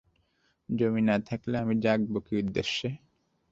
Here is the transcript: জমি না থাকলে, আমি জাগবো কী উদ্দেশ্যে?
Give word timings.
জমি 0.69 1.01
না 1.01 1.15
থাকলে, 1.19 1.55
আমি 1.57 1.75
জাগবো 1.81 2.17
কী 2.19 2.33
উদ্দেশ্যে? 2.37 2.89